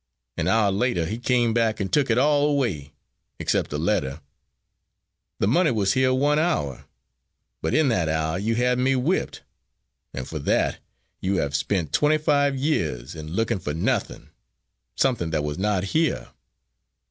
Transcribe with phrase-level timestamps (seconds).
[0.35, 2.91] An hour later he came back and took it all away,
[3.37, 4.19] except the letter!
[5.37, 6.85] The money was here one hour,
[7.61, 9.43] but in that hour you had me whipped,
[10.11, 10.79] and for that
[11.19, 14.29] you have spent twenty five years in looking for nothing
[14.95, 16.29] something that was not here!